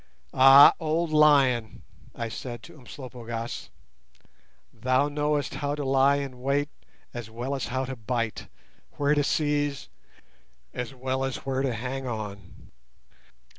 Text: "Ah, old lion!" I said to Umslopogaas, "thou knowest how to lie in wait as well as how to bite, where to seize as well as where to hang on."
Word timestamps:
"Ah, 0.33 0.73
old 0.79 1.11
lion!" 1.11 1.83
I 2.15 2.27
said 2.27 2.63
to 2.63 2.75
Umslopogaas, 2.75 3.69
"thou 4.73 5.07
knowest 5.09 5.53
how 5.53 5.75
to 5.75 5.85
lie 5.85 6.15
in 6.15 6.41
wait 6.41 6.69
as 7.13 7.29
well 7.29 7.53
as 7.53 7.67
how 7.67 7.85
to 7.85 7.95
bite, 7.95 8.47
where 8.93 9.13
to 9.13 9.23
seize 9.23 9.89
as 10.73 10.91
well 10.95 11.23
as 11.23 11.45
where 11.45 11.61
to 11.61 11.75
hang 11.75 12.07
on." 12.07 12.71